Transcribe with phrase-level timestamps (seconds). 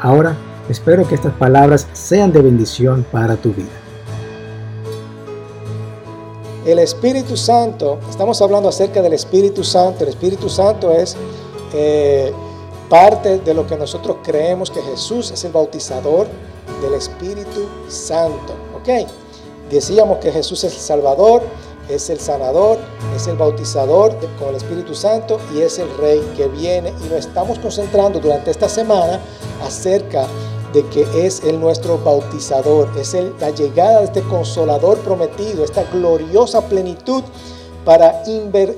[0.00, 0.36] Ahora,
[0.68, 3.66] espero que estas palabras sean de bendición para tu vida.
[6.64, 10.04] El Espíritu Santo, estamos hablando acerca del Espíritu Santo.
[10.04, 11.16] El Espíritu Santo es
[11.72, 12.32] eh,
[12.88, 16.28] parte de lo que nosotros creemos que Jesús es el bautizador
[16.82, 18.52] del Espíritu Santo.
[18.76, 19.08] ¿Ok?
[19.70, 21.42] Decíamos que Jesús es el Salvador,
[21.88, 22.78] es el sanador,
[23.16, 26.92] es el bautizador con el Espíritu Santo y es el Rey que viene.
[27.04, 29.20] Y nos estamos concentrando durante esta semana
[29.62, 30.26] acerca
[30.72, 36.60] de que es el nuestro bautizador, es la llegada de este consolador prometido, esta gloriosa
[36.68, 37.22] plenitud
[37.84, 38.76] para inver,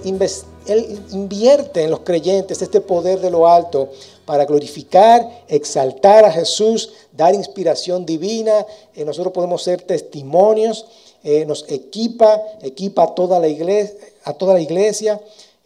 [0.66, 3.88] él invierte en los creyentes este poder de lo alto
[4.24, 8.64] para glorificar, exaltar a Jesús, dar inspiración divina.
[8.94, 10.86] Eh, nosotros podemos ser testimonios
[11.22, 15.20] eh, nos equipa, equipa a toda, la iglesia, a toda la iglesia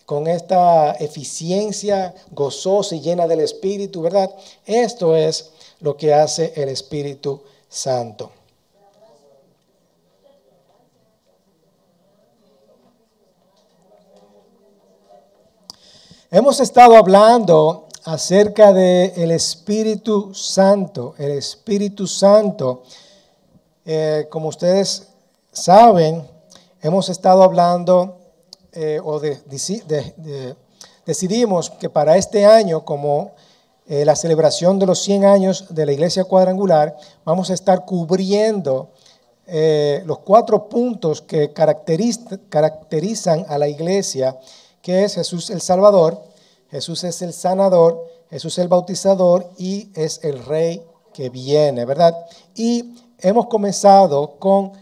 [0.05, 4.31] con esta eficiencia gozosa y llena del Espíritu, ¿verdad?
[4.67, 8.31] Esto es lo que hace el Espíritu Santo.
[16.31, 21.15] Hemos estado hablando acerca del Espíritu Santo.
[21.17, 22.83] El Espíritu Santo,
[23.85, 25.14] eh, como ustedes
[25.55, 26.29] saben,
[26.83, 28.19] hemos estado hablando
[28.73, 29.21] eh, o
[31.07, 33.33] decidimos que para este año, como
[33.87, 38.91] eh, la celebración de los 100 años de la Iglesia Cuadrangular, vamos a estar cubriendo
[39.47, 44.39] eh, los cuatro puntos que caracterizan a la Iglesia,
[44.83, 46.21] que es Jesús el Salvador,
[46.71, 50.83] Jesús es el sanador, Jesús el bautizador y es el Rey
[51.13, 52.15] que viene, ¿verdad?
[52.57, 54.73] Y hemos comenzado con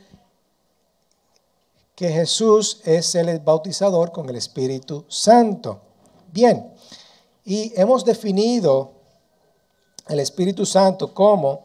[2.02, 5.78] que Jesús es el bautizador con el Espíritu Santo.
[6.32, 6.72] Bien,
[7.44, 8.90] y hemos definido
[10.08, 11.64] el Espíritu Santo como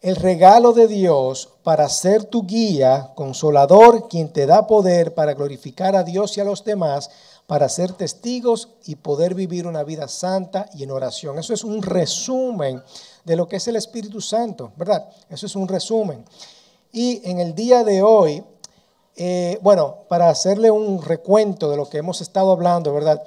[0.00, 5.94] el regalo de Dios para ser tu guía, consolador, quien te da poder para glorificar
[5.94, 7.10] a Dios y a los demás,
[7.46, 11.38] para ser testigos y poder vivir una vida santa y en oración.
[11.38, 12.82] Eso es un resumen
[13.22, 15.08] de lo que es el Espíritu Santo, ¿verdad?
[15.30, 16.24] Eso es un resumen.
[16.90, 18.42] Y en el día de hoy
[19.16, 23.22] eh, bueno, para hacerle un recuento de lo que hemos estado hablando, ¿verdad?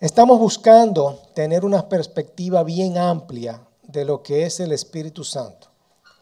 [0.00, 5.68] Estamos buscando tener una perspectiva bien amplia de lo que es el Espíritu Santo.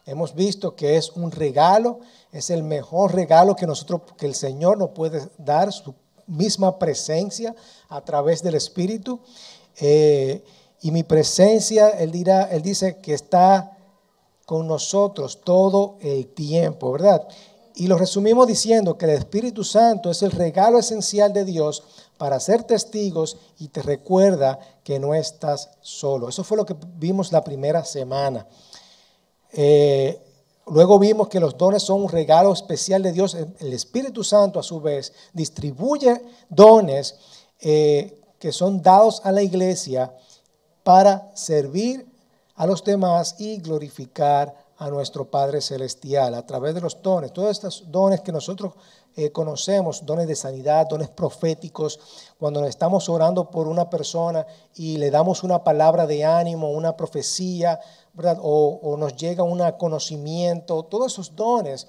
[0.05, 1.99] Hemos visto que es un regalo,
[2.31, 5.93] es el mejor regalo que nosotros, que el Señor nos puede dar, su
[6.27, 7.53] misma presencia
[7.89, 9.19] a través del Espíritu.
[9.79, 10.43] Eh,
[10.81, 13.77] y mi presencia, él dirá, él dice que está
[14.45, 17.27] con nosotros todo el tiempo, ¿verdad?
[17.79, 21.83] Y lo resumimos diciendo que el Espíritu Santo es el regalo esencial de Dios
[22.17, 26.27] para ser testigos y te recuerda que no estás solo.
[26.27, 28.47] Eso fue lo que vimos la primera semana.
[29.53, 30.19] Eh,
[30.65, 33.35] luego vimos que los dones son un regalo especial de Dios.
[33.35, 37.13] El Espíritu Santo a su vez distribuye dones
[37.59, 40.11] eh, que son dados a la iglesia
[40.81, 42.07] para servir
[42.55, 47.51] a los demás y glorificar a nuestro Padre Celestial a través de los dones, todos
[47.51, 48.73] estos dones que nosotros
[49.15, 51.99] eh, conocemos, dones de sanidad, dones proféticos,
[52.37, 54.45] cuando estamos orando por una persona
[54.75, 57.79] y le damos una palabra de ánimo, una profecía,
[58.13, 58.37] ¿verdad?
[58.41, 61.87] O, o nos llega un conocimiento, todos esos dones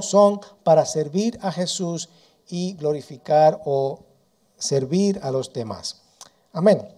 [0.00, 2.08] son para servir a Jesús
[2.48, 4.00] y glorificar o
[4.56, 6.02] servir a los demás.
[6.52, 6.97] Amén.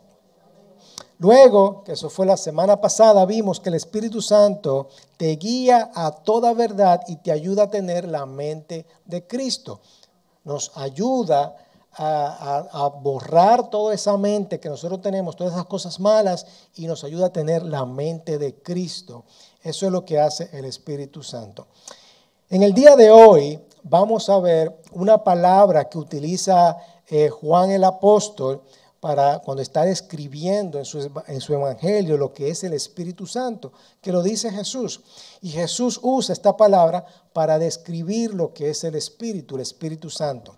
[1.21, 4.89] Luego, que eso fue la semana pasada, vimos que el Espíritu Santo
[5.19, 9.83] te guía a toda verdad y te ayuda a tener la mente de Cristo.
[10.45, 11.55] Nos ayuda
[11.93, 16.47] a, borrar toda esa mente que nosotros tenemos, todas esas cosas malas,
[16.77, 19.25] y nos ayuda a tener la mente de Cristo.
[19.63, 21.67] Eso es lo que hace el Espíritu Santo.
[22.49, 26.79] En el día de hoy vamos a ver una palabra que utiliza
[27.09, 28.63] eh, Juan el apóstol
[29.01, 33.73] para cuando está describiendo en su, en su, evangelio lo que es el Espíritu Santo,
[34.03, 35.01] que lo dice Jesús.
[35.41, 40.57] Y Jesús usa esta palabra para describir lo que es el Espíritu, el Espíritu Santo.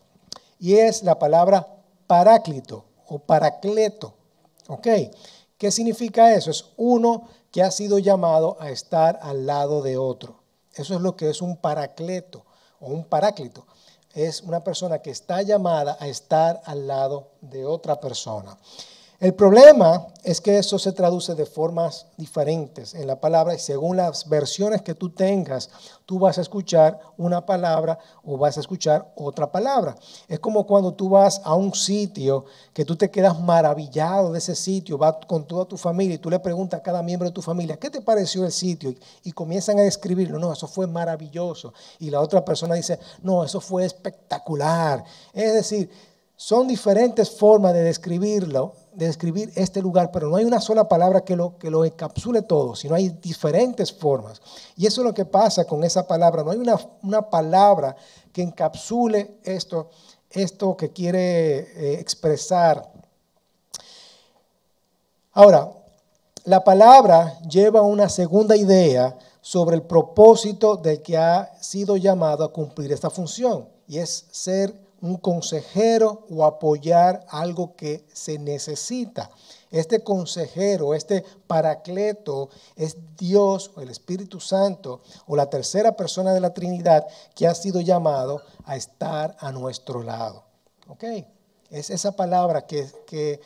[0.59, 1.67] Y es la palabra
[2.07, 4.15] paráclito o paracleto.
[4.69, 4.89] ¿Ok?
[5.57, 6.51] ¿Qué significa eso?
[6.51, 10.43] Es uno que ha sido llamado a estar al lado de otro.
[10.75, 12.45] Eso es lo que es un paracleto
[12.81, 13.67] o un paráclito.
[14.15, 18.57] Es una persona que está llamada a estar al lado de otra persona.
[19.23, 23.97] El problema es que eso se traduce de formas diferentes en la palabra y según
[23.97, 25.71] las versiones que tú tengas,
[26.07, 29.95] tú vas a escuchar una palabra o vas a escuchar otra palabra.
[30.27, 34.57] Es como cuando tú vas a un sitio que tú te quedas maravillado de ese
[34.57, 37.43] sitio, vas con toda tu familia y tú le preguntas a cada miembro de tu
[37.43, 38.93] familia, ¿qué te pareció el sitio?
[39.23, 41.73] Y comienzan a describirlo, no, eso fue maravilloso.
[42.01, 45.05] Y la otra persona dice, no, eso fue espectacular.
[45.33, 45.89] Es decir,
[46.35, 51.23] son diferentes formas de describirlo, de describir este lugar, pero no hay una sola palabra
[51.23, 54.41] que lo, que lo encapsule todo, sino hay diferentes formas.
[54.77, 56.43] Y eso es lo que pasa con esa palabra.
[56.43, 57.97] No hay una, una palabra
[58.33, 59.91] que encapsule esto,
[60.31, 62.91] esto que quiere eh, expresar.
[65.33, 65.73] Ahora,
[66.45, 72.53] la palabra lleva una segunda idea sobre el propósito del que ha sido llamado a
[72.53, 79.31] cumplir esta función, y es ser un consejero o apoyar algo que se necesita.
[79.71, 86.41] Este consejero, este paracleto es Dios o el Espíritu Santo o la tercera persona de
[86.41, 90.45] la Trinidad que ha sido llamado a estar a nuestro lado.
[90.89, 91.05] ¿Ok?
[91.71, 93.41] Es esa palabra que, que,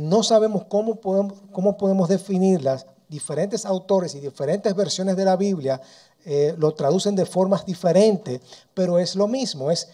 [0.00, 2.86] no sabemos cómo podemos, cómo podemos definirlas.
[3.08, 5.82] Diferentes autores y diferentes versiones de la Biblia
[6.24, 8.40] eh, lo traducen de formas diferentes,
[8.72, 9.88] pero es lo mismo, es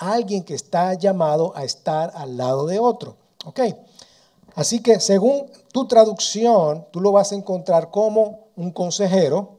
[0.00, 3.16] alguien que está llamado a estar al lado de otro.
[3.44, 3.60] ¿Ok?
[4.54, 9.58] Así que según tu traducción, tú lo vas a encontrar como un consejero,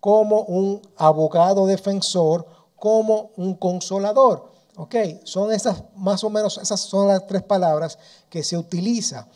[0.00, 2.46] como un abogado defensor,
[2.76, 4.52] como un consolador.
[4.76, 4.94] ¿Ok?
[5.24, 9.28] Son esas, más o menos, esas son las tres palabras que se utiliza.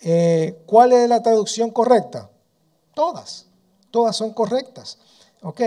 [0.00, 2.30] Eh, ¿Cuál es la traducción correcta?
[2.94, 3.46] Todas.
[3.90, 4.98] Todas son correctas.
[5.48, 5.60] Ok,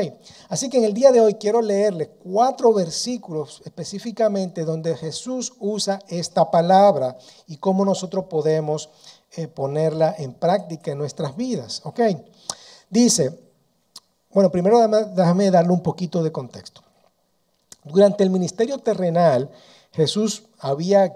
[0.49, 6.01] así que en el día de hoy quiero leerles cuatro versículos específicamente donde Jesús usa
[6.09, 7.17] esta palabra
[7.47, 8.89] y cómo nosotros podemos
[9.37, 11.79] eh, ponerla en práctica en nuestras vidas.
[11.85, 12.01] Ok,
[12.89, 13.39] dice,
[14.33, 14.85] bueno, primero
[15.15, 16.83] déjame darle un poquito de contexto.
[17.85, 19.49] Durante el ministerio terrenal,
[19.93, 21.15] Jesús había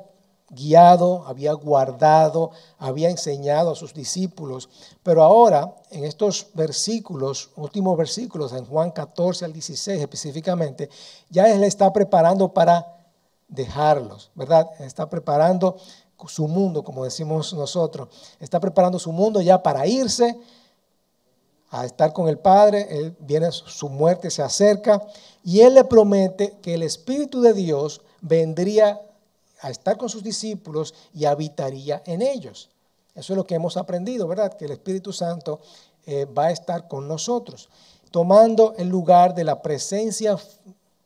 [0.50, 4.70] guiado, había guardado, había enseñado a sus discípulos.
[5.02, 10.90] Pero ahora, en estos versículos, últimos versículos, en Juan 14 al 16 específicamente,
[11.30, 12.86] ya Él está preparando para
[13.48, 14.70] dejarlos, ¿verdad?
[14.80, 15.78] Está preparando
[16.28, 18.10] su mundo, como decimos nosotros.
[18.40, 20.38] Está preparando su mundo ya para irse
[21.70, 22.88] a estar con el Padre.
[22.90, 25.02] Él viene, su muerte se acerca
[25.44, 29.02] y Él le promete que el Espíritu de Dios vendría
[29.64, 32.70] a estar con sus discípulos y habitaría en ellos.
[33.16, 34.56] Eso es lo que hemos aprendido, ¿verdad?
[34.58, 35.62] Que el Espíritu Santo
[36.06, 37.70] eh, va a estar con nosotros,
[38.12, 40.38] tomando el lugar de la presencia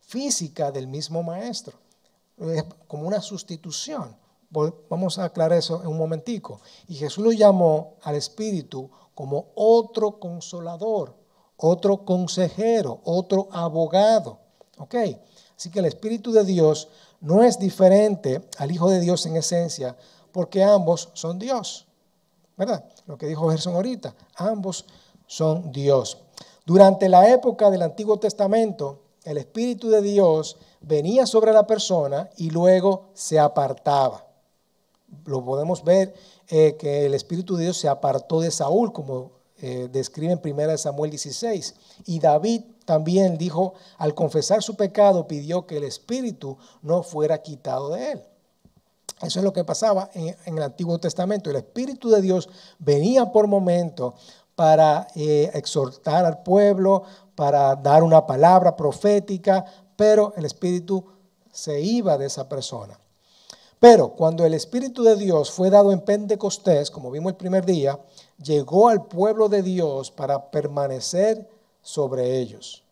[0.00, 1.78] física del mismo Maestro,
[2.38, 4.16] es como una sustitución.
[4.88, 6.60] Vamos a aclarar eso en un momentico.
[6.88, 11.14] Y Jesús lo llamó al Espíritu como otro consolador,
[11.56, 14.38] otro consejero, otro abogado.
[14.78, 14.94] ¿Ok?
[15.56, 16.88] Así que el Espíritu de Dios
[17.20, 19.96] no es diferente al Hijo de Dios en esencia,
[20.32, 21.86] porque ambos son Dios.
[22.56, 22.84] ¿Verdad?
[23.06, 24.84] Lo que dijo Gerson ahorita, ambos
[25.26, 26.18] son Dios.
[26.66, 32.50] Durante la época del Antiguo Testamento, el Espíritu de Dios venía sobre la persona y
[32.50, 34.26] luego se apartaba.
[35.24, 36.14] Lo podemos ver
[36.48, 40.78] eh, que el Espíritu de Dios se apartó de Saúl, como eh, describe en 1
[40.78, 41.74] Samuel 16.
[42.06, 47.90] Y David también dijo, al confesar su pecado, pidió que el Espíritu no fuera quitado
[47.90, 48.22] de él.
[49.20, 51.50] Eso es lo que pasaba en, el Antiguo Testamento.
[51.50, 54.14] El Espíritu de Dios venía por momento
[54.54, 57.02] para eh, exhortar al pueblo,
[57.34, 61.04] para dar una palabra profética, pero el Espíritu
[61.52, 62.98] se iba de esa persona.
[63.78, 68.00] Pero cuando el Espíritu de Dios fue dado en Pentecostés, como vimos el primer día,
[68.42, 71.57] llegó al pueblo de Dios para permanecer
[71.88, 72.84] sobre ellos.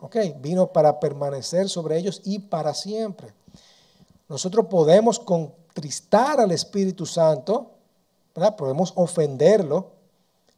[0.00, 0.16] ¿Ok?
[0.40, 3.32] Vino para permanecer sobre ellos y para siempre.
[4.28, 7.70] Nosotros podemos contristar al Espíritu Santo,
[8.58, 9.92] podemos ofenderlo,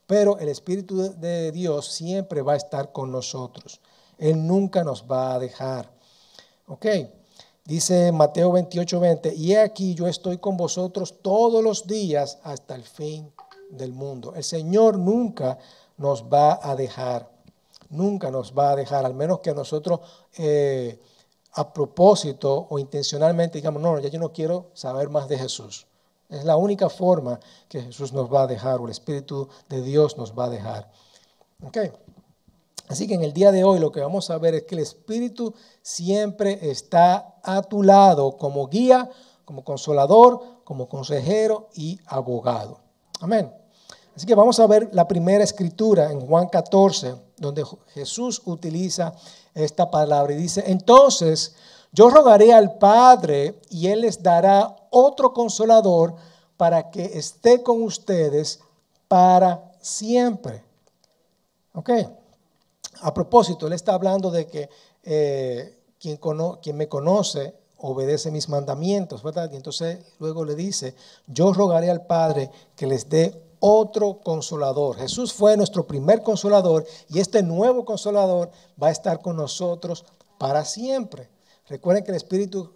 [0.06, 3.80] pero el Espíritu de Dios siempre va a estar con nosotros.
[4.18, 5.88] Él nunca nos va a dejar.
[6.66, 6.86] ¿Ok?
[7.64, 12.82] Dice Mateo 28, 20, y aquí yo estoy con vosotros todos los días hasta el
[12.82, 13.32] fin
[13.70, 14.34] del mundo.
[14.34, 15.58] El Señor nunca
[15.96, 17.28] nos va a dejar,
[17.90, 20.00] nunca nos va a dejar, al menos que nosotros
[20.38, 21.00] eh,
[21.52, 25.86] a propósito o intencionalmente digamos, no, ya yo no quiero saber más de Jesús.
[26.28, 27.38] Es la única forma
[27.68, 30.90] que Jesús nos va a dejar, o el Espíritu de Dios nos va a dejar.
[31.64, 31.92] Okay.
[32.88, 34.82] Así que en el día de hoy lo que vamos a ver es que el
[34.82, 39.10] Espíritu siempre está a tu lado como guía,
[39.44, 42.80] como consolador, como consejero y abogado.
[43.20, 43.52] Amén.
[44.16, 49.12] Así que vamos a ver la primera escritura en Juan 14, donde Jesús utiliza
[49.54, 51.54] esta palabra y dice, entonces
[51.92, 56.14] yo rogaré al Padre y Él les dará otro consolador
[56.56, 58.60] para que esté con ustedes
[59.06, 60.64] para siempre.
[61.74, 61.90] ¿Ok?
[63.02, 64.70] A propósito, Él está hablando de que
[65.04, 66.18] eh, quien,
[66.74, 69.50] me conoce obedece mis mandamientos, ¿verdad?
[69.52, 70.94] Y entonces luego le dice,
[71.26, 74.96] yo rogaré al Padre que les dé otro consolador.
[74.96, 78.50] Jesús fue nuestro primer consolador y este nuevo consolador
[78.82, 80.04] va a estar con nosotros
[80.38, 81.28] para siempre.
[81.68, 82.72] Recuerden que el Espíritu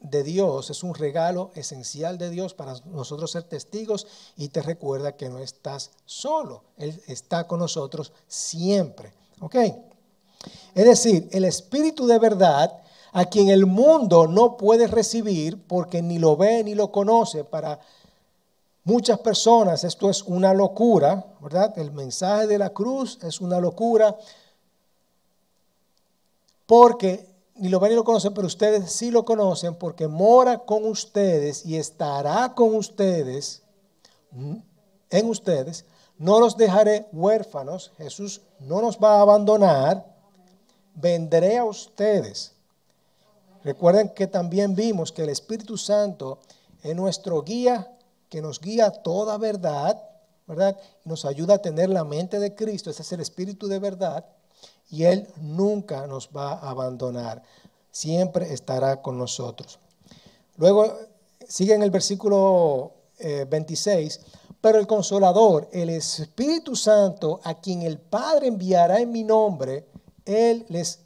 [0.00, 4.06] de Dios es un regalo esencial de Dios para nosotros ser testigos
[4.36, 9.12] y te recuerda que no estás solo, Él está con nosotros siempre.
[9.40, 9.56] ¿Ok?
[10.74, 12.80] Es decir, el Espíritu de verdad
[13.12, 17.80] a quien el mundo no puede recibir porque ni lo ve ni lo conoce para
[18.88, 21.78] muchas personas esto es una locura, ¿verdad?
[21.78, 24.16] El mensaje de la cruz es una locura
[26.64, 30.86] porque ni lo ven ni lo conocen, pero ustedes sí lo conocen porque mora con
[30.86, 33.62] ustedes y estará con ustedes,
[35.10, 35.84] en ustedes.
[36.16, 40.06] No los dejaré huérfanos, Jesús no nos va a abandonar,
[40.94, 42.52] vendré a ustedes.
[43.64, 46.38] Recuerden que también vimos que el Espíritu Santo
[46.82, 47.92] es nuestro guía,
[48.28, 50.02] que nos guía toda verdad,
[50.46, 50.76] ¿verdad?
[51.04, 54.24] Y nos ayuda a tener la mente de Cristo, ese es el Espíritu de verdad
[54.90, 57.42] y Él nunca nos va a abandonar,
[57.90, 59.78] siempre estará con nosotros.
[60.56, 60.96] Luego
[61.46, 64.20] sigue en el versículo 26, eh,
[64.60, 69.86] pero el consolador, el Espíritu Santo, a quien el Padre enviará en mi nombre,
[70.24, 71.00] Él les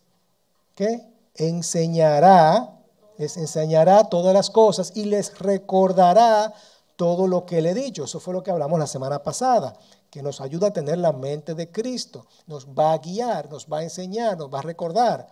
[0.75, 1.03] ¿qué?
[1.35, 2.79] enseñará,
[3.19, 6.53] les enseñará todas las cosas y les recordará
[6.97, 8.05] todo lo que le he dicho.
[8.05, 9.75] Eso fue lo que hablamos la semana pasada
[10.13, 13.79] que nos ayuda a tener la mente de Cristo, nos va a guiar, nos va
[13.79, 15.27] a enseñar, nos va a recordar.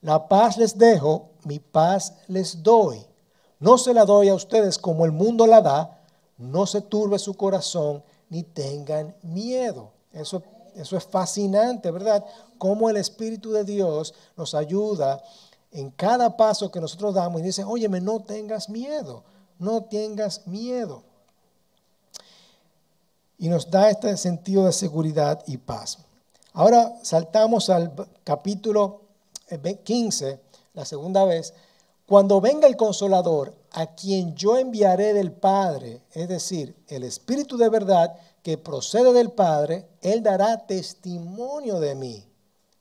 [0.00, 3.04] La paz les dejo, mi paz les doy.
[3.60, 6.00] No se la doy a ustedes como el mundo la da,
[6.38, 9.90] no se turbe su corazón ni tengan miedo.
[10.12, 10.42] Eso,
[10.74, 12.24] eso es fascinante, ¿verdad?
[12.56, 15.22] Cómo el Espíritu de Dios nos ayuda
[15.70, 19.24] en cada paso que nosotros damos y dice, óyeme, no tengas miedo,
[19.58, 21.02] no tengas miedo
[23.38, 25.98] y nos da este sentido de seguridad y paz.
[26.52, 27.92] Ahora saltamos al
[28.24, 29.02] capítulo
[29.84, 30.40] 15, eh,
[30.74, 31.54] la segunda vez.
[32.06, 37.68] Cuando venga el consolador, a quien yo enviaré del Padre, es decir, el Espíritu de
[37.68, 42.24] verdad que procede del Padre, Él dará testimonio de mí.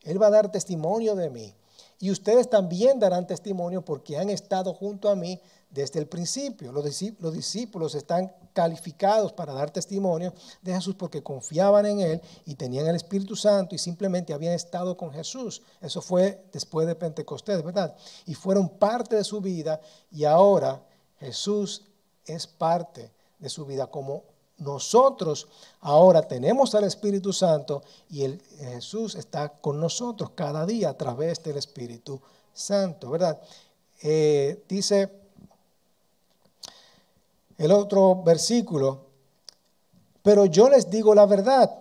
[0.04, 1.54] Él va a dar testimonio de mí.
[2.00, 6.72] Y ustedes también darán testimonio porque han estado junto a mí desde el principio.
[6.72, 12.88] Los discípulos están calificados para dar testimonio de Jesús porque confiaban en Él y tenían
[12.88, 15.62] el Espíritu Santo y simplemente habían estado con Jesús.
[15.82, 17.96] Eso fue después de Pentecostés, ¿verdad?
[18.26, 19.80] Y fueron parte de su vida
[20.12, 20.82] y ahora
[21.20, 21.84] Jesús
[22.26, 24.24] es parte de su vida como
[24.58, 25.48] nosotros
[25.82, 28.26] ahora tenemos al Espíritu Santo y
[28.58, 32.20] Jesús está con nosotros cada día a través del Espíritu
[32.54, 33.40] Santo, ¿verdad?
[34.02, 35.27] Eh, dice
[37.58, 39.08] el otro versículo,
[40.22, 41.72] pero yo les digo la verdad.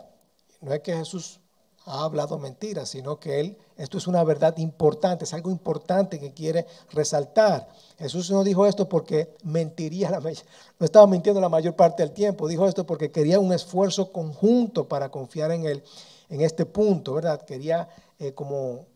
[0.61, 1.41] No es que Jesús
[1.85, 6.33] ha hablado mentiras, sino que él, esto es una verdad importante, es algo importante que
[6.33, 7.69] quiere resaltar.
[7.99, 12.49] Jesús no dijo esto porque mentiría, la, no estaba mintiendo la mayor parte del tiempo,
[12.49, 15.83] dijo esto porque quería un esfuerzo conjunto para confiar en él
[16.29, 17.43] en este punto, ¿verdad?
[17.43, 18.87] Quería eh, como,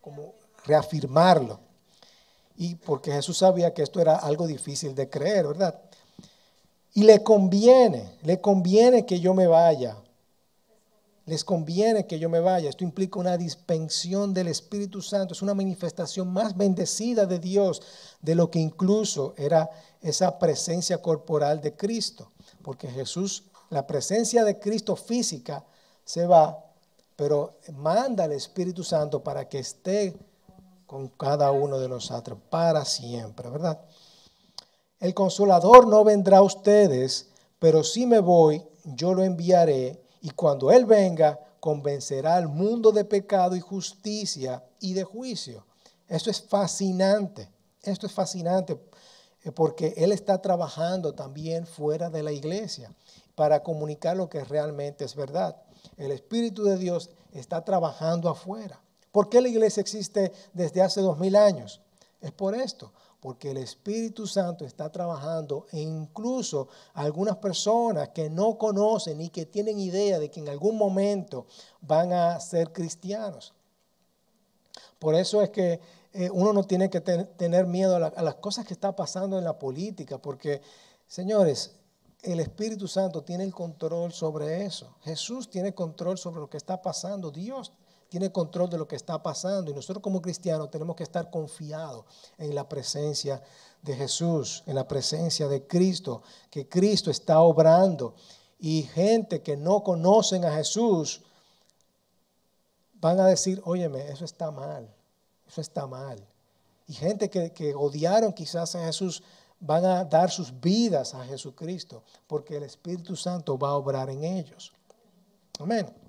[0.00, 1.60] como reafirmarlo.
[2.56, 5.80] Y porque Jesús sabía que esto era algo difícil de creer, ¿verdad?
[6.94, 9.96] Y le conviene, le conviene que yo me vaya.
[11.26, 12.70] Les conviene que yo me vaya.
[12.70, 15.34] Esto implica una dispensión del Espíritu Santo.
[15.34, 17.82] Es una manifestación más bendecida de Dios
[18.22, 19.68] de lo que incluso era
[20.00, 22.32] esa presencia corporal de Cristo.
[22.62, 25.64] Porque Jesús, la presencia de Cristo física
[26.04, 26.64] se va,
[27.14, 30.16] pero manda al Espíritu Santo para que esté
[30.86, 33.78] con cada uno de nosotros para siempre, ¿verdad?
[35.00, 37.28] El consolador no vendrá a ustedes,
[37.58, 43.04] pero si me voy, yo lo enviaré, y cuando Él venga, convencerá al mundo de
[43.04, 45.66] pecado y justicia y de juicio.
[46.08, 47.48] Esto es fascinante,
[47.82, 48.80] esto es fascinante.
[49.44, 52.92] eh, porque Él está trabajando también fuera de la iglesia
[53.34, 55.56] para comunicar lo que realmente es verdad.
[55.96, 58.80] El Espíritu de Dios está trabajando afuera.
[59.12, 61.80] ¿Por qué la iglesia existe desde hace dos mil años?
[62.20, 68.56] Es por esto, porque el Espíritu Santo está trabajando e incluso algunas personas que no
[68.56, 71.46] conocen ni que tienen idea de que en algún momento
[71.80, 73.54] van a ser cristianos.
[74.98, 75.80] Por eso es que
[76.12, 79.44] eh, uno no tiene que tener miedo a, a las cosas que están pasando en
[79.44, 80.62] la política, porque,
[81.06, 81.72] señores,
[82.22, 84.96] el Espíritu Santo tiene el control sobre eso.
[85.02, 87.30] Jesús tiene control sobre lo que está pasando.
[87.30, 87.72] Dios
[88.08, 89.70] tiene control de lo que está pasando.
[89.70, 92.04] Y nosotros como cristianos tenemos que estar confiados
[92.38, 93.42] en la presencia
[93.82, 98.14] de Jesús, en la presencia de Cristo, que Cristo está obrando.
[98.58, 101.22] Y gente que no conocen a Jesús
[102.94, 104.92] van a decir, óyeme, eso está mal,
[105.46, 106.18] eso está mal.
[106.86, 109.22] Y gente que, que odiaron quizás a Jesús
[109.60, 114.24] van a dar sus vidas a Jesucristo, porque el Espíritu Santo va a obrar en
[114.24, 114.72] ellos.
[115.58, 116.07] Amén.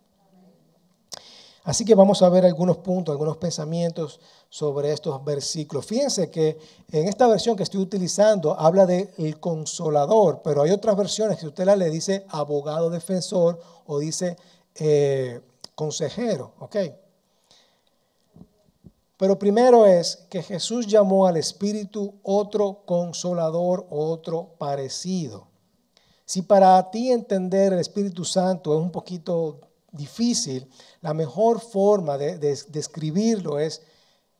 [1.63, 5.85] Así que vamos a ver algunos puntos, algunos pensamientos sobre estos versículos.
[5.85, 6.57] Fíjense que
[6.91, 11.47] en esta versión que estoy utilizando habla de el consolador, pero hay otras versiones que
[11.47, 14.37] usted la le dice abogado defensor o dice
[14.75, 15.41] eh,
[15.75, 16.75] consejero, ¿ok?
[19.17, 25.47] Pero primero es que Jesús llamó al Espíritu otro consolador, otro parecido.
[26.23, 29.59] Si para ti entender el Espíritu Santo es un poquito
[29.91, 30.69] difícil,
[31.01, 33.81] la mejor forma de, describirlo es,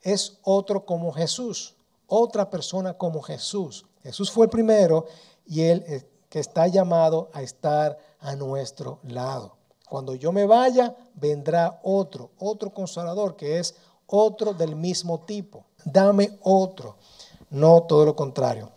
[0.02, 1.76] es otro como Jesús,
[2.08, 3.86] otra persona como Jesús.
[4.04, 5.06] Jesús fue el primero
[5.46, 9.56] y él eh, que está llamado a estar a nuestro lado.
[9.90, 13.76] Cuando yo me vaya, vendrá otro, otro consolador que es
[14.06, 15.66] otro del mismo tipo.
[15.84, 16.96] Dame otro,
[17.50, 18.70] no todo lo contrario.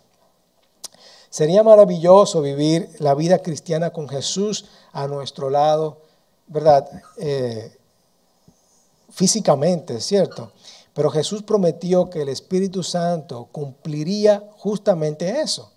[1.29, 6.02] Sería maravilloso vivir la vida cristiana con Jesús a nuestro lado,
[6.53, 6.87] ¿verdad?
[7.17, 7.75] Eh,
[9.09, 10.51] físicamente, ¿cierto?
[10.93, 15.71] Pero Jesús prometió que el Espíritu Santo cumpliría justamente eso.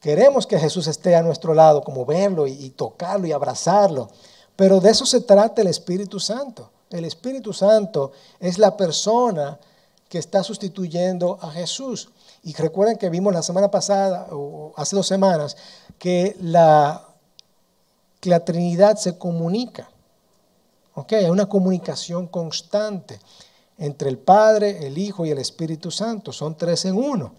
[0.00, 4.08] Queremos que Jesús esté a nuestro lado, como verlo y tocarlo y abrazarlo.
[4.56, 6.70] Pero de eso se trata el Espíritu Santo.
[6.88, 9.58] El Espíritu Santo es la persona
[10.08, 12.10] que está sustituyendo a Jesús.
[12.42, 15.56] Y recuerden que vimos la semana pasada, o hace dos semanas,
[15.98, 17.09] que la,
[18.20, 19.90] que la Trinidad se comunica.
[21.10, 23.18] Hay una comunicación constante
[23.78, 26.32] entre el Padre, el Hijo y el Espíritu Santo.
[26.32, 27.32] Son tres en uno.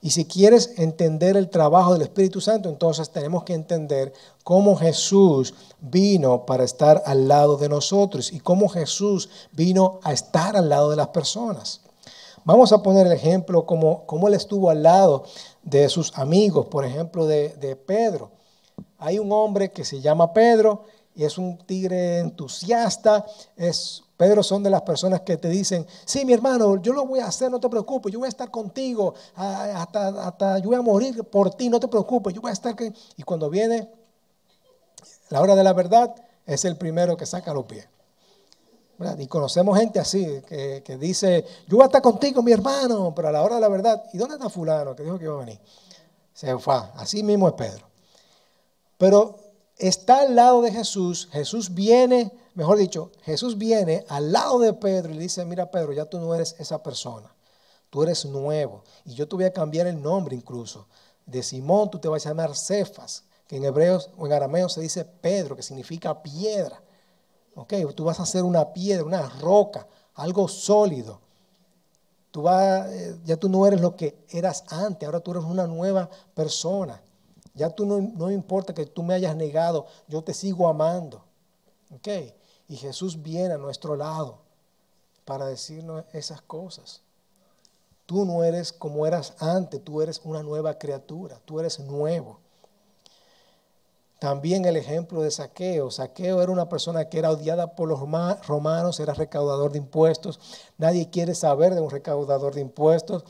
[0.00, 4.12] Y si quieres entender el trabajo del Espíritu Santo, entonces tenemos que entender
[4.44, 10.56] cómo Jesús vino para estar al lado de nosotros y cómo Jesús vino a estar
[10.56, 11.80] al lado de las personas.
[12.44, 15.24] Vamos a poner el ejemplo como, cómo él estuvo al lado
[15.64, 18.30] de sus amigos, por ejemplo, de, de Pedro.
[18.98, 23.24] Hay un hombre que se llama Pedro y es un tigre entusiasta,
[23.56, 27.20] es Pedro son de las personas que te dicen, sí, mi hermano, yo lo voy
[27.20, 30.82] a hacer, no te preocupes, yo voy a estar contigo, hasta, hasta yo voy a
[30.82, 32.74] morir por ti, no te preocupes, yo voy a estar...
[33.16, 33.90] Y cuando viene
[35.28, 36.14] la hora de la verdad,
[36.46, 37.86] es el primero que saca los pies.
[39.18, 43.28] Y conocemos gente así, que, que, dice, yo voy a estar contigo, mi hermano, pero
[43.28, 45.40] a la hora de la verdad, ¿y dónde está fulano que dijo que iba a
[45.40, 45.60] venir?
[46.32, 47.95] Se fue, así mismo es Pedro.
[48.98, 49.38] Pero
[49.76, 55.12] está al lado de Jesús, Jesús viene mejor dicho, Jesús viene al lado de Pedro
[55.12, 57.32] y le dice, mira Pedro, ya tú no eres esa persona,
[57.90, 58.82] tú eres nuevo.
[59.04, 60.88] Y yo te voy a cambiar el nombre incluso.
[61.26, 64.80] De Simón tú te vas a llamar Cefas, que en hebreo o en arameo se
[64.80, 66.82] dice Pedro, que significa piedra.
[67.54, 71.20] Ok, tú vas a ser una piedra, una roca, algo sólido.
[72.30, 75.66] Tú vas, eh, ya tú no eres lo que eras antes, ahora tú eres una
[75.66, 77.02] nueva persona.
[77.56, 81.24] Ya tú no, no importa que tú me hayas negado, yo te sigo amando.
[81.94, 82.08] Ok,
[82.68, 84.38] y Jesús viene a nuestro lado
[85.24, 87.00] para decirnos esas cosas.
[88.06, 92.38] Tú no eres como eras antes, tú eres una nueva criatura, tú eres nuevo.
[94.18, 95.90] También el ejemplo de Saqueo.
[95.90, 100.40] Saqueo era una persona que era odiada por los romanos, era recaudador de impuestos.
[100.78, 103.24] Nadie quiere saber de un recaudador de impuestos.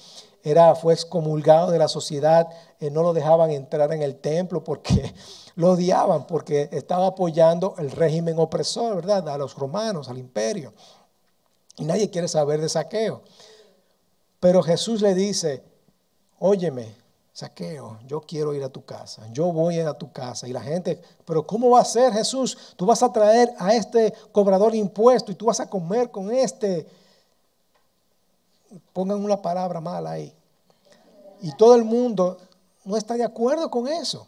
[0.47, 2.47] Era, fue excomulgado de la sociedad,
[2.79, 5.13] eh, no lo dejaban entrar en el templo porque
[5.57, 9.29] lo odiaban porque estaba apoyando el régimen opresor, ¿verdad?
[9.29, 10.73] A los romanos, al imperio.
[11.79, 13.23] Y nadie quiere saber de saqueo.
[14.39, 15.65] Pero Jesús le dice,
[16.39, 16.95] óyeme,
[17.33, 20.47] saqueo, yo quiero ir a tu casa, yo voy a ir a tu casa.
[20.47, 22.57] Y la gente, pero ¿cómo va a ser Jesús?
[22.77, 26.33] Tú vas a traer a este cobrador de impuestos y tú vas a comer con
[26.33, 26.87] este.
[28.93, 30.35] Pongan una palabra mala ahí.
[31.41, 32.39] Y todo el mundo
[32.85, 34.27] no está de acuerdo con eso.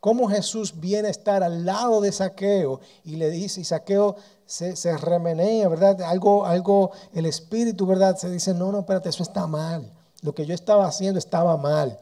[0.00, 4.76] Cómo Jesús viene a estar al lado de Saqueo y le dice, y Saqueo se,
[4.76, 6.00] se remenea, ¿verdad?
[6.02, 8.16] Algo, algo, el espíritu, ¿verdad?
[8.16, 9.92] Se dice, no, no, espérate, eso está mal.
[10.22, 11.98] Lo que yo estaba haciendo estaba mal.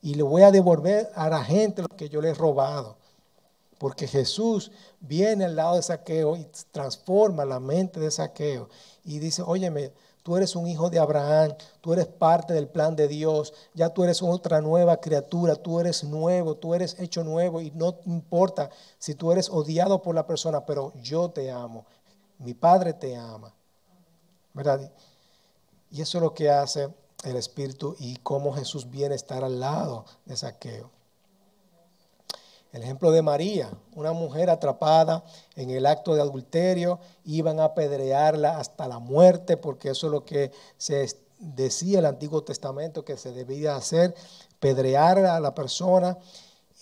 [0.00, 2.96] Y le voy a devolver a la gente lo que yo le he robado.
[3.78, 8.68] Porque Jesús viene al lado de Saqueo y transforma la mente de Saqueo.
[9.04, 9.92] Y dice, óyeme,
[10.28, 14.04] tú eres un hijo de Abraham, tú eres parte del plan de Dios, ya tú
[14.04, 19.14] eres otra nueva criatura, tú eres nuevo, tú eres hecho nuevo y no importa si
[19.14, 21.86] tú eres odiado por la persona, pero yo te amo,
[22.40, 23.54] mi Padre te ama.
[24.52, 24.92] ¿Verdad?
[25.90, 26.92] Y eso es lo que hace
[27.24, 30.90] el Espíritu y cómo Jesús viene a estar al lado de Saqueo.
[32.72, 35.24] El ejemplo de María, una mujer atrapada
[35.56, 40.24] en el acto de adulterio, iban a apedrearla hasta la muerte, porque eso es lo
[40.24, 44.14] que se decía el Antiguo Testamento que se debía hacer,
[44.60, 46.18] pedrear a la persona,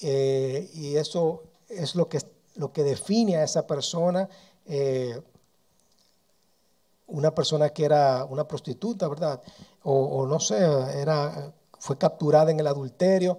[0.03, 2.21] eh, y eso es lo que,
[2.57, 4.29] lo que define a esa persona.
[4.67, 5.21] Eh,
[7.07, 9.41] una persona que era una prostituta, ¿verdad?
[9.85, 10.59] O, o, no sé,
[11.01, 13.39] era, fue capturada en el adulterio.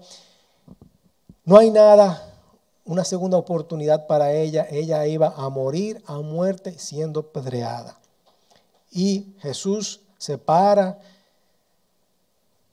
[1.44, 2.27] No hay nada
[2.88, 8.00] una segunda oportunidad para ella, ella iba a morir a muerte siendo pedreada.
[8.89, 11.00] Y Jesús se para,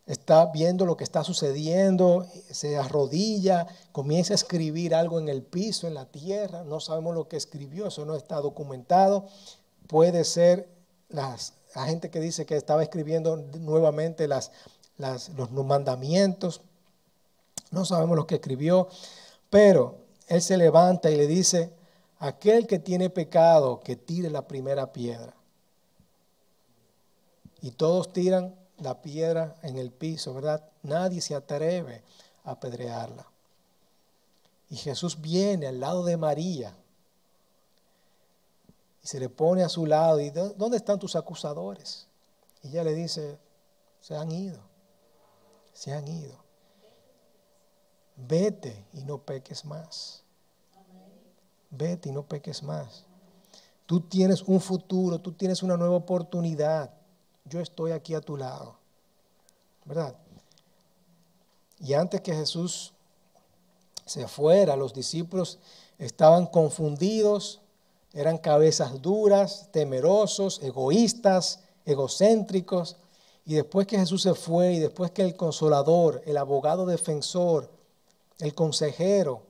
[0.07, 5.89] está viendo lo que está sucediendo, se arrodilla, comienza a escribir algo en el piso,
[5.89, 9.27] en la tierra, no sabemos lo que escribió, eso no está documentado.
[9.89, 10.69] Puede ser
[11.09, 14.53] las, la gente que dice que estaba escribiendo nuevamente las,
[14.97, 16.61] las, los mandamientos,
[17.73, 18.89] no sabemos lo que escribió,
[19.51, 21.73] pero él se levanta y le dice,
[22.19, 25.35] aquel que tiene pecado, que tire la primera piedra.
[27.61, 30.69] Y todos tiran la piedra en el piso, ¿verdad?
[30.83, 32.03] Nadie se atreve
[32.45, 33.27] a apedrearla.
[34.71, 36.75] Y Jesús viene al lado de María
[39.03, 42.07] y se le pone a su lado y ¿dónde están tus acusadores?
[42.63, 43.39] Y ella le dice,
[44.01, 44.59] se han ido,
[45.75, 46.44] se han ido
[48.17, 50.23] vete y no peques más.
[51.71, 53.05] Vete y no peques más.
[53.87, 56.91] Tú tienes un futuro, tú tienes una nueva oportunidad.
[57.45, 58.77] Yo estoy aquí a tu lado.
[59.85, 60.15] ¿Verdad?
[61.81, 62.95] Y antes que Jesús
[64.07, 65.59] se fuera, los discípulos
[65.99, 67.61] estaban confundidos,
[68.15, 72.97] eran cabezas duras, temerosos, egoístas, egocéntricos.
[73.45, 77.74] Y después que Jesús se fue y después que el consolador, el abogado defensor,
[78.39, 79.43] el consejero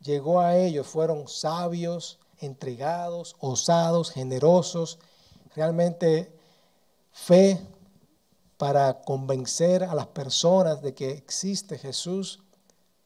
[0.00, 4.98] llegó a ellos, fueron sabios, entregados, osados, generosos,
[5.54, 6.32] realmente
[7.12, 7.60] fe
[8.56, 12.40] para convencer a las personas de que existe Jesús.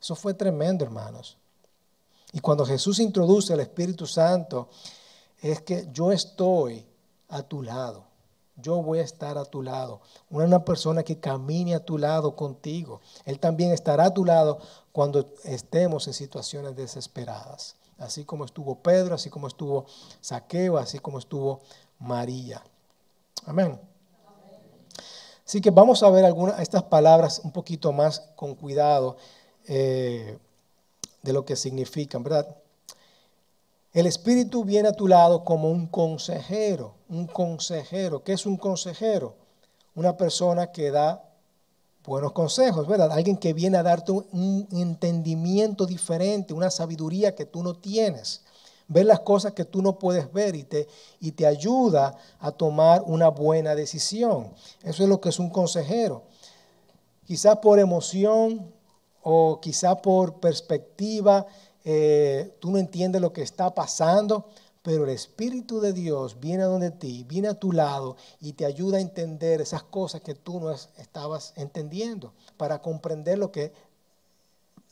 [0.00, 1.38] Eso fue tremendo, hermanos.
[2.32, 4.68] Y cuando Jesús introduce el Espíritu Santo,
[5.40, 6.87] es que yo estoy
[7.28, 8.04] a tu lado.
[8.57, 10.01] Yo voy a estar a tu lado.
[10.31, 13.01] Una persona que camine a tu lado contigo.
[13.25, 14.59] Él también estará a tu lado
[14.92, 17.77] cuando estemos en situaciones desesperadas.
[17.99, 19.87] Así como estuvo Pedro, así como estuvo
[20.21, 21.61] Saqueo, así como estuvo
[21.99, 22.62] María.
[23.47, 23.79] Amén.
[25.47, 29.16] Así que vamos a ver algunas estas palabras un poquito más con cuidado
[29.69, 30.38] eh,
[31.23, 32.57] de lo que significan, ¿verdad?
[33.96, 38.22] El Espíritu viene a tu lado como un consejero, un consejero.
[38.22, 39.37] ¿Qué es un consejero?
[39.94, 41.24] Una persona que da
[42.04, 43.11] buenos consejos, ¿verdad?
[43.11, 48.42] Alguien que viene a darte un entendimiento diferente, una sabiduría que tú no tienes.
[48.87, 53.02] Ver las cosas que tú no puedes ver y te, y te ayuda a tomar
[53.06, 54.52] una buena decisión.
[54.82, 56.24] Eso es lo que es un consejero.
[57.24, 58.74] Quizás por emoción
[59.22, 61.46] o quizás por perspectiva,
[61.88, 64.49] eh, tú no entiendes lo que está pasando,
[64.83, 68.66] pero el Espíritu de Dios viene a donde ti, viene a tu lado y te
[68.66, 73.72] ayuda a entender esas cosas que tú no estabas entendiendo, para comprender lo que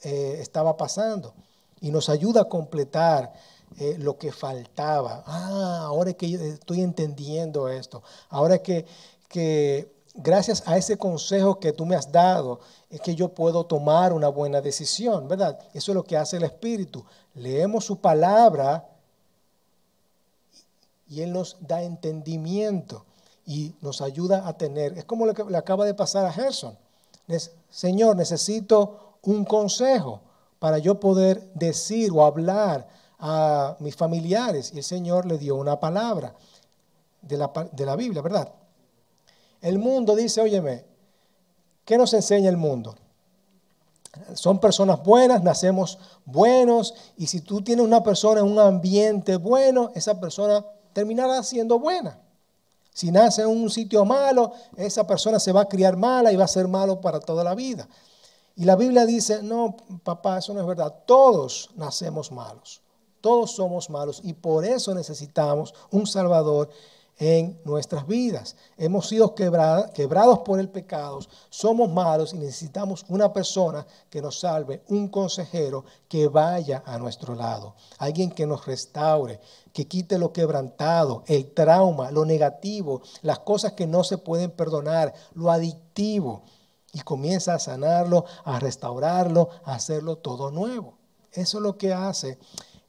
[0.05, 1.35] eh, estaba pasando.
[1.81, 3.33] Y nos ayuda a completar
[3.81, 5.25] eh, lo que faltaba.
[5.27, 8.05] Ah, ahora que estoy entendiendo esto.
[8.29, 8.87] Ahora que,
[9.29, 12.61] que gracias a ese consejo que tú me has dado,
[12.95, 15.59] es que yo puedo tomar una buena decisión, ¿verdad?
[15.73, 17.05] Eso es lo que hace el Espíritu.
[17.35, 18.89] Leemos su palabra
[21.09, 23.05] y Él nos da entendimiento
[23.45, 24.97] y nos ayuda a tener.
[24.97, 26.79] Es como lo que le acaba de pasar a Gerson.
[27.69, 30.21] Señor, necesito un consejo
[30.61, 32.87] para yo poder decir o hablar
[33.19, 34.71] a mis familiares.
[34.73, 36.33] Y el Señor le dio una palabra
[37.23, 38.55] de la, de la Biblia, ¿verdad?
[39.61, 40.94] El mundo dice, óyeme,
[41.85, 42.95] ¿Qué nos enseña el mundo?
[44.35, 49.91] Son personas buenas, nacemos buenos y si tú tienes una persona en un ambiente bueno,
[49.95, 52.19] esa persona terminará siendo buena.
[52.93, 56.45] Si nace en un sitio malo, esa persona se va a criar mala y va
[56.45, 57.89] a ser malo para toda la vida.
[58.57, 60.95] Y la Biblia dice, no, papá, eso no es verdad.
[61.05, 62.81] Todos nacemos malos.
[63.21, 66.71] Todos somos malos y por eso necesitamos un Salvador
[67.19, 68.57] en nuestras vidas.
[68.77, 74.83] Hemos sido quebrados por el pecado, somos malos y necesitamos una persona que nos salve,
[74.89, 79.41] un consejero que vaya a nuestro lado, alguien que nos restaure,
[79.73, 85.15] que quite lo quebrantado, el trauma, lo negativo, las cosas que no se pueden perdonar,
[85.35, 86.43] lo adictivo,
[86.95, 90.95] y comienza a sanarlo, a restaurarlo, a hacerlo todo nuevo.
[91.33, 92.39] Eso es lo que hace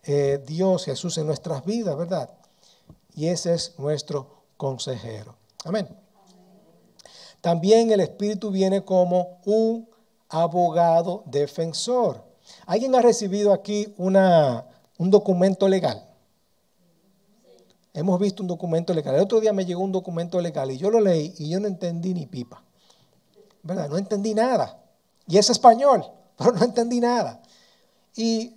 [0.03, 2.29] eh, Dios Jesús en nuestras vidas, ¿verdad?
[3.15, 5.35] Y ese es nuestro consejero.
[5.63, 5.87] Amén.
[7.41, 9.87] También el Espíritu viene como un
[10.29, 12.23] abogado defensor.
[12.65, 14.65] ¿Alguien ha recibido aquí una,
[14.97, 16.07] un documento legal?
[17.93, 19.15] Hemos visto un documento legal.
[19.15, 21.67] El otro día me llegó un documento legal y yo lo leí y yo no
[21.67, 22.61] entendí ni pipa.
[23.63, 23.89] ¿Verdad?
[23.89, 24.83] No entendí nada.
[25.27, 26.05] Y es español,
[26.37, 27.41] pero no entendí nada.
[28.15, 28.54] Y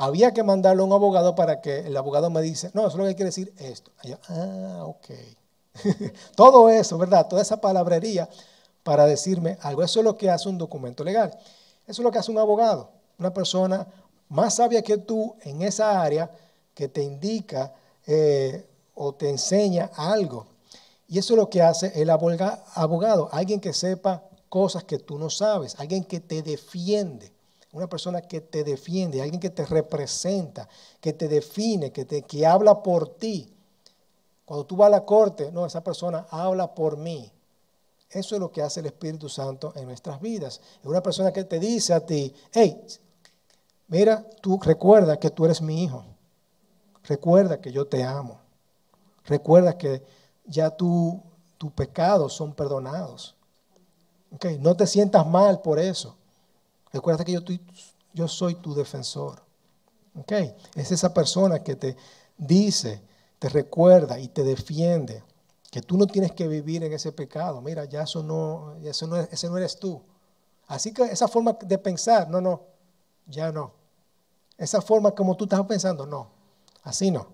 [0.00, 2.94] había que mandarlo a un abogado para que el abogado me dice, no, eso es
[2.96, 3.90] lo que quiere decir esto.
[4.30, 5.10] ah, ok.
[6.34, 7.28] Todo eso, ¿verdad?
[7.28, 8.26] Toda esa palabrería
[8.82, 9.82] para decirme algo.
[9.82, 11.36] Eso es lo que hace un documento legal.
[11.86, 12.90] Eso es lo que hace un abogado.
[13.18, 13.86] Una persona
[14.30, 16.30] más sabia que tú en esa área
[16.72, 17.74] que te indica
[18.06, 20.46] eh, o te enseña algo.
[21.08, 23.28] Y eso es lo que hace el abogado.
[23.32, 25.78] Alguien que sepa cosas que tú no sabes.
[25.78, 27.34] Alguien que te defiende
[27.72, 30.68] una persona que te defiende, alguien que te representa,
[31.00, 33.52] que te define, que, te, que habla por ti.
[34.44, 37.30] Cuando tú vas a la corte, no, esa persona habla por mí.
[38.10, 40.60] Eso es lo que hace el Espíritu Santo en nuestras vidas.
[40.80, 42.84] Es una persona que te dice a ti, hey,
[43.86, 46.04] mira, tú recuerda que tú eres mi hijo.
[47.04, 48.40] Recuerda que yo te amo.
[49.24, 50.02] Recuerda que
[50.44, 51.20] ya tus
[51.76, 53.36] pecados son perdonados.
[54.32, 56.16] Okay, no te sientas mal por eso.
[56.92, 57.40] Recuerda que yo,
[58.12, 59.42] yo soy tu defensor.
[60.74, 61.96] Es esa persona que te
[62.36, 63.02] dice,
[63.38, 65.22] te recuerda y te defiende
[65.70, 67.60] que tú no tienes que vivir en ese pecado.
[67.60, 70.02] Mira, ya eso no, eso no, ese no eres tú.
[70.66, 72.62] Así que esa forma de pensar, no, no,
[73.26, 73.72] ya no.
[74.58, 76.28] Esa forma como tú estás pensando, no,
[76.82, 77.28] así no.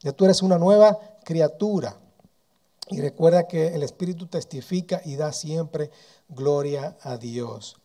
[0.00, 1.96] Ya tú eres una nueva criatura.
[2.88, 5.90] Y recuerda que el Espíritu testifica y da siempre
[6.28, 7.76] gloria a Dios.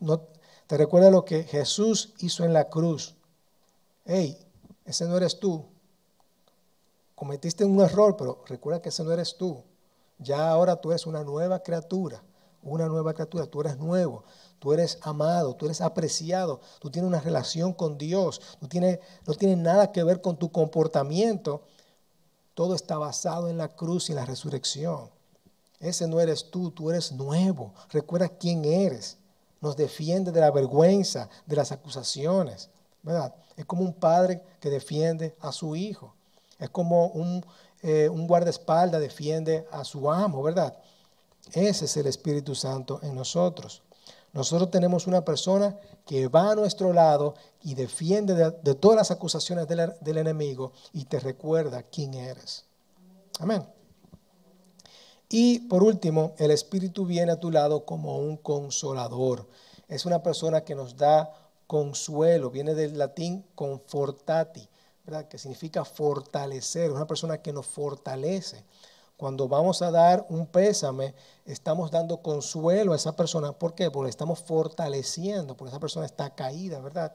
[0.00, 0.22] No,
[0.66, 3.14] ¿Te recuerda lo que Jesús hizo en la cruz?
[4.06, 4.38] Hey,
[4.86, 5.66] ese no eres tú.
[7.14, 9.62] Cometiste un error, pero recuerda que ese no eres tú.
[10.18, 12.22] Ya ahora tú eres una nueva criatura,
[12.62, 14.24] una nueva criatura, tú eres nuevo,
[14.58, 19.92] tú eres amado, tú eres apreciado, tú tienes una relación con Dios, no tiene nada
[19.92, 21.62] que ver con tu comportamiento.
[22.54, 25.10] Todo está basado en la cruz y la resurrección.
[25.78, 27.74] Ese no eres tú, tú eres nuevo.
[27.90, 29.18] Recuerda quién eres
[29.60, 32.70] nos defiende de la vergüenza, de las acusaciones,
[33.02, 33.34] ¿verdad?
[33.56, 36.14] Es como un padre que defiende a su hijo.
[36.58, 37.44] Es como un,
[37.82, 40.76] eh, guardaespaldas defiende a su amo, ¿verdad?
[41.52, 43.82] Ese es el Espíritu Santo en nosotros.
[44.32, 49.66] Nosotros tenemos una persona que va a nuestro lado y defiende de, todas las acusaciones
[49.66, 52.64] del enemigo y te recuerda quién eres.
[53.38, 53.75] Amén.
[55.28, 59.48] Y por último, el Espíritu viene a tu lado como un consolador.
[59.88, 61.32] Es una persona que nos da
[61.66, 64.68] consuelo, viene del latín confortati,
[65.04, 65.26] ¿verdad?
[65.26, 68.64] que significa fortalecer, una persona que nos fortalece.
[69.16, 73.52] Cuando vamos a dar un pésame, estamos dando consuelo a esa persona.
[73.52, 73.90] ¿Por qué?
[73.90, 77.12] Porque estamos fortaleciendo, porque esa persona está caída, ¿verdad?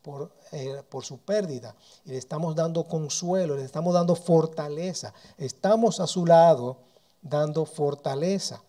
[0.00, 1.76] Por, eh, por, su pérdida.
[2.04, 5.12] Y le estamos dando consuelo, le estamos dando fortaleza.
[5.36, 6.78] Estamos a su lado
[7.22, 8.62] dando fortaleza.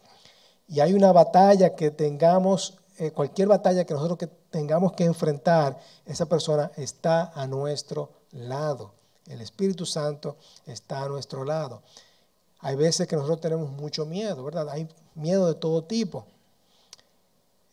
[0.67, 6.27] Y hay una batalla que tengamos, eh, cualquier batalla que nosotros tengamos que enfrentar, esa
[6.27, 8.93] persona está a nuestro lado.
[9.27, 11.81] El Espíritu Santo está a nuestro lado.
[12.59, 14.69] Hay veces que nosotros tenemos mucho miedo, ¿verdad?
[14.69, 16.25] Hay miedo de todo tipo.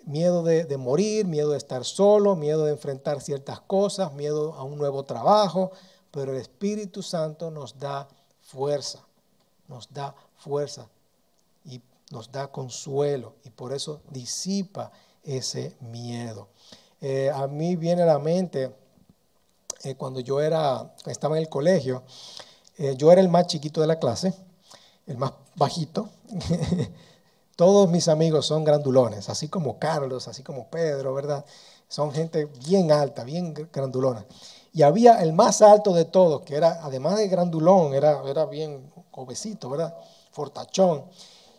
[0.05, 4.65] Miedo de, de, morir, miedo de estar solo, miedo de enfrentar ciertas cosas, miedo a
[4.65, 5.71] un nuevo trabajo,
[6.11, 8.09] pero el Espíritu Santo nos da
[8.41, 9.05] fuerza,
[9.71, 10.87] nos da fuerza
[11.65, 11.81] y
[12.11, 14.91] nos da consuelo y por eso disipa
[15.23, 16.49] ese miedo.
[17.01, 18.75] Eh, a mí viene a la mente
[19.85, 22.03] eh, cuando yo era, estaba en el colegio,
[22.77, 24.35] eh, yo era el más chiquito de la clase,
[25.07, 26.11] el más bajito.
[27.57, 31.45] todos mis amigos son grandulones, así como Carlos, así como Pedro, ¿verdad?
[31.89, 34.25] Son gente bien alta, bien grandulona.
[34.73, 38.91] Y había el más alto de todos, que era, además de grandulón, era, era bien
[39.13, 39.95] obesito, ¿verdad?
[40.33, 41.05] Fortachón.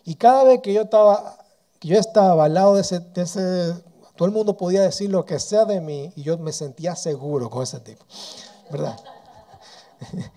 [0.04, 1.38] Y cada vez que yo estaba,
[1.80, 3.74] yo estaba al lado de ese, de ese,
[4.16, 7.50] todo el mundo podía decir lo que sea de mí y yo me sentía seguro
[7.50, 8.04] con ese tipo,
[8.70, 8.98] ¿verdad?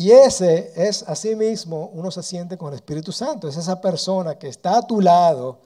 [0.00, 3.48] Y ese es así mismo, uno se siente con el Espíritu Santo.
[3.48, 5.58] Es esa persona que está a tu lado,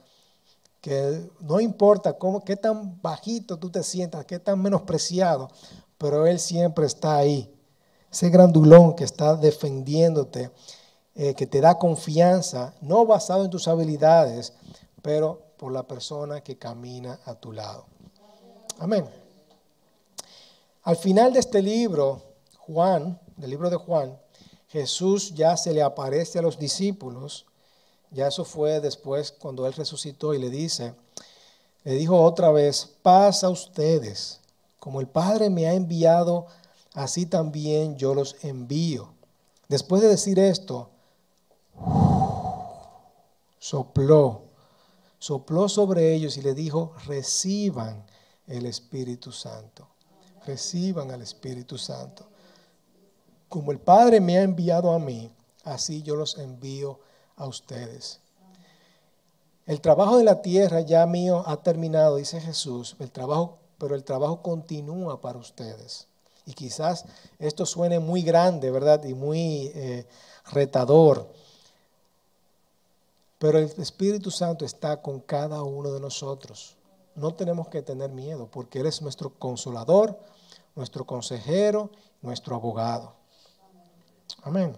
[0.81, 5.49] que no importa cómo, qué tan bajito tú te sientas, qué tan menospreciado,
[5.97, 7.54] pero Él siempre está ahí.
[8.15, 10.49] Ese grandulón que está defendiéndote,
[11.15, 14.53] eh, que te da confianza, no basado en tus habilidades,
[15.01, 17.87] pero por la persona que camina a tu lado.
[18.79, 19.05] Amén.
[20.83, 22.21] Al final de este libro,
[22.59, 24.17] Juan del libro de Juan,
[24.69, 27.45] Jesús ya se le aparece a los discípulos,
[28.11, 30.95] ya eso fue después cuando él resucitó y le dice,
[31.83, 34.39] le dijo otra vez, paz a ustedes,
[34.79, 36.47] como el Padre me ha enviado,
[36.95, 39.13] así también yo los envío.
[39.69, 40.89] Después de decir esto,
[43.59, 44.43] sopló,
[45.19, 48.05] sopló sobre ellos y le dijo, reciban
[48.47, 49.87] el Espíritu Santo,
[50.45, 52.35] reciban al Espíritu Santo
[53.55, 55.31] como el Padre me ha enviado a mí,
[55.63, 56.99] así yo los envío
[57.37, 58.19] a ustedes.
[59.65, 64.03] El trabajo de la tierra ya mío ha terminado, dice Jesús, el trabajo, pero el
[64.03, 66.09] trabajo continúa para ustedes.
[66.45, 67.05] Y quizás
[67.39, 69.03] esto suene muy grande, ¿verdad?
[69.03, 70.05] Y muy eh,
[70.51, 71.31] retador.
[73.39, 76.77] Pero el Espíritu Santo está con cada uno de nosotros.
[77.15, 80.19] No tenemos que tener miedo porque Él es nuestro consolador,
[80.75, 81.89] nuestro consejero,
[82.21, 83.13] nuestro abogado.
[84.43, 84.77] Amén.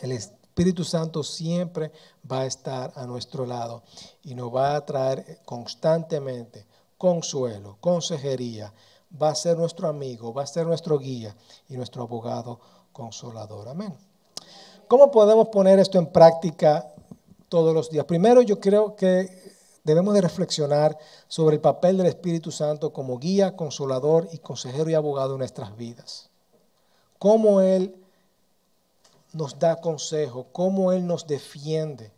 [0.00, 1.92] El Espíritu Santo siempre
[2.30, 3.82] va a estar a nuestro lado
[4.24, 6.66] y nos va a traer constantemente
[6.96, 8.72] consuelo, consejería.
[9.10, 11.34] Va a ser nuestro amigo, va a ser nuestro guía
[11.68, 12.60] y nuestro abogado
[12.92, 13.68] consolador.
[13.68, 13.94] Amén.
[14.86, 16.92] ¿Cómo podemos poner esto en práctica
[17.48, 18.04] todos los días?
[18.04, 23.56] Primero yo creo que debemos de reflexionar sobre el papel del Espíritu Santo como guía,
[23.56, 26.30] consolador y consejero y abogado en nuestras vidas.
[27.18, 27.96] Cómo Él
[29.32, 32.12] nos da consejo, cómo Él nos defiende,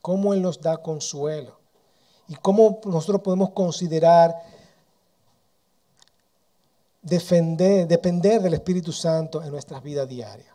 [0.00, 1.58] cómo Él nos da consuelo
[2.28, 4.34] y cómo nosotros podemos considerar
[7.02, 10.52] defender, depender del Espíritu Santo en nuestras vidas diarias.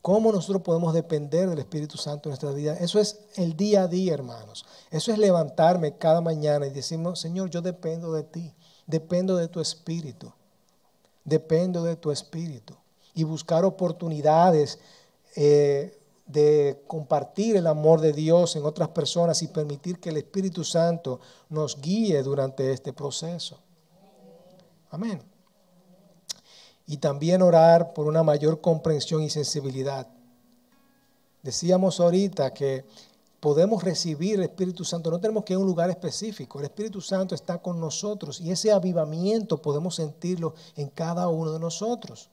[0.00, 2.74] ¿Cómo nosotros podemos depender del Espíritu Santo en nuestra vida?
[2.74, 4.66] Eso es el día a día, hermanos.
[4.90, 8.52] Eso es levantarme cada mañana y decirnos, Señor, yo dependo de ti,
[8.86, 10.32] dependo de tu Espíritu,
[11.24, 12.74] dependo de tu Espíritu
[13.14, 14.80] y buscar oportunidades
[15.36, 20.64] eh, de compartir el amor de Dios en otras personas y permitir que el Espíritu
[20.64, 23.60] Santo nos guíe durante este proceso.
[24.92, 25.22] Amén.
[26.86, 30.06] Y también orar por una mayor comprensión y sensibilidad.
[31.42, 32.84] Decíamos ahorita que
[33.40, 37.00] podemos recibir el Espíritu Santo, no tenemos que ir a un lugar específico, el Espíritu
[37.00, 42.28] Santo está con nosotros y ese avivamiento podemos sentirlo en cada uno de nosotros.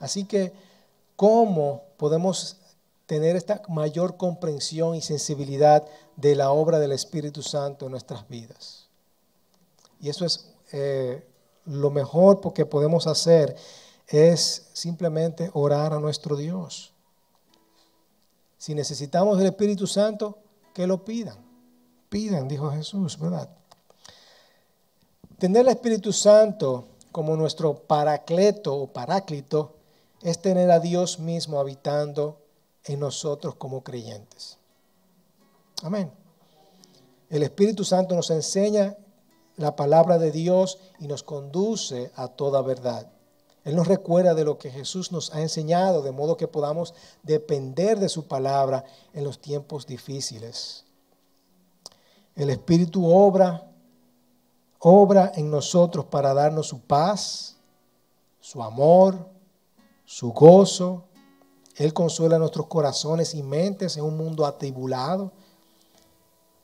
[0.00, 0.52] Así que,
[1.16, 2.56] ¿cómo podemos
[3.06, 5.84] tener esta mayor comprensión y sensibilidad
[6.16, 8.86] de la obra del Espíritu Santo en nuestras vidas?
[10.00, 11.24] Y eso es eh,
[11.66, 13.56] lo mejor que podemos hacer,
[14.08, 16.92] es simplemente orar a nuestro Dios.
[18.58, 20.38] Si necesitamos el Espíritu Santo,
[20.72, 21.36] que lo pidan.
[22.08, 23.48] Pidan, dijo Jesús, ¿verdad?
[25.38, 29.74] Tener el Espíritu Santo como nuestro paracleto o paráclito
[30.22, 32.40] es tener a Dios mismo habitando
[32.84, 34.58] en nosotros como creyentes.
[35.82, 36.10] Amén.
[37.28, 38.96] El Espíritu Santo nos enseña
[39.56, 43.08] la palabra de Dios y nos conduce a toda verdad.
[43.64, 47.98] Él nos recuerda de lo que Jesús nos ha enseñado, de modo que podamos depender
[47.98, 48.84] de su palabra
[49.14, 50.84] en los tiempos difíciles.
[52.36, 53.70] El Espíritu obra,
[54.80, 57.56] obra en nosotros para darnos su paz,
[58.40, 59.28] su amor,
[60.04, 61.04] su gozo.
[61.76, 65.32] Él consuela nuestros corazones y mentes en un mundo atribulado.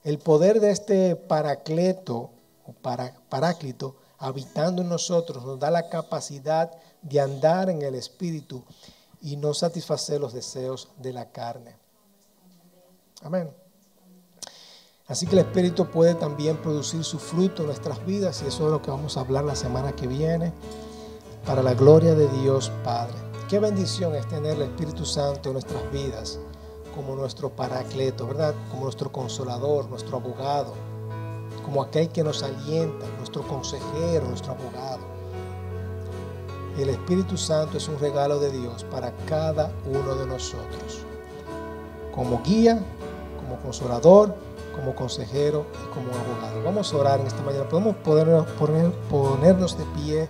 [0.02, 2.30] El poder de este paracleto
[2.66, 6.70] o paráclito habitando en nosotros nos da la capacidad
[7.02, 8.62] de andar en el Espíritu
[9.22, 11.76] y no satisfacer los deseos de la carne.
[13.22, 13.50] Amén.
[15.08, 18.70] Así que el Espíritu puede también producir su fruto en nuestras vidas y eso es
[18.70, 20.52] lo que vamos a hablar la semana que viene
[21.44, 23.16] para la gloria de Dios Padre.
[23.48, 26.38] Qué bendición es tener el Espíritu Santo en nuestras vidas
[26.94, 28.54] como nuestro paracleto, ¿verdad?
[28.70, 30.74] Como nuestro consolador, nuestro abogado,
[31.64, 35.00] como aquel que nos alienta, nuestro consejero, nuestro abogado.
[36.78, 41.04] El Espíritu Santo es un regalo de Dios para cada uno de nosotros,
[42.14, 42.80] como guía,
[43.38, 44.34] como consolador,
[44.74, 46.62] como consejero y como abogado.
[46.64, 47.68] Vamos a orar en esta mañana.
[47.68, 50.28] Podemos ponernos, de pie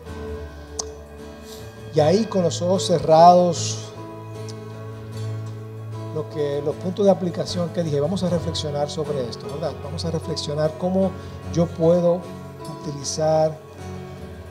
[1.95, 3.90] y ahí con los ojos cerrados
[6.31, 9.73] que, los puntos de aplicación que dije, vamos a reflexionar sobre esto, ¿verdad?
[9.85, 11.11] Vamos a reflexionar cómo
[11.53, 12.21] yo puedo
[12.81, 13.57] utilizar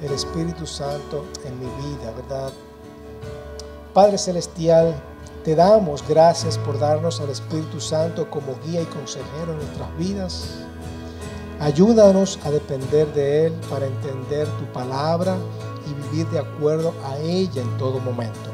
[0.02, 2.52] el Espíritu Santo en mi vida, ¿verdad?
[3.94, 4.96] Padre Celestial,
[5.44, 10.50] te damos gracias por darnos al Espíritu Santo como guía y consejero en nuestras vidas.
[11.60, 15.38] Ayúdanos a depender de Él para entender tu palabra
[15.90, 18.49] y vivir de acuerdo a ella en todo momento.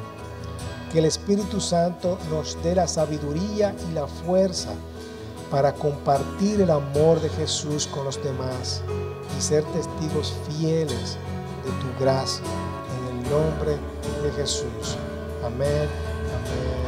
[0.92, 4.70] Que el Espíritu Santo nos dé la sabiduría y la fuerza
[5.52, 8.82] para compartir el amor de Jesús con los demás
[9.38, 11.18] y ser testigos fieles
[11.64, 12.46] de tu gracia.
[13.00, 13.72] En el nombre
[14.24, 14.98] de Jesús.
[15.44, 15.90] Amén.
[16.36, 16.85] Amén.